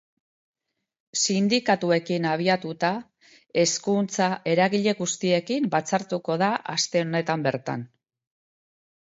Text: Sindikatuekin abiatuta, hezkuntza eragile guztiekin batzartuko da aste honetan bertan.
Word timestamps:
Sindikatuekin 1.23 2.25
abiatuta, 2.29 2.91
hezkuntza 3.65 4.31
eragile 4.55 4.95
guztiekin 5.03 5.69
batzartuko 5.77 6.39
da 6.45 6.51
aste 6.79 7.05
honetan 7.07 7.47
bertan. 7.51 7.87